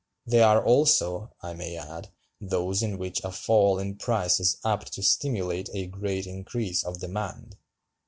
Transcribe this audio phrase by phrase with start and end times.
[0.25, 2.09] They are also, I may add,
[2.39, 6.99] those in which a fall in price is apt to stimulate a great increase of
[6.99, 7.55] demand.